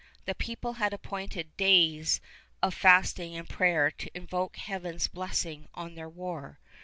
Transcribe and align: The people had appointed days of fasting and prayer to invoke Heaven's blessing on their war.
The 0.25 0.33
people 0.33 0.73
had 0.81 0.93
appointed 0.93 1.55
days 1.57 2.21
of 2.63 2.73
fasting 2.73 3.35
and 3.35 3.47
prayer 3.47 3.91
to 3.91 4.17
invoke 4.17 4.55
Heaven's 4.57 5.07
blessing 5.07 5.67
on 5.75 5.93
their 5.93 6.09
war. 6.09 6.57